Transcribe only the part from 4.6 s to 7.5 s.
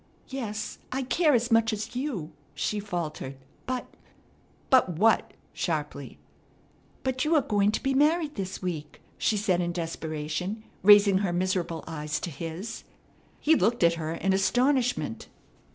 "But what?" sharply. "But you are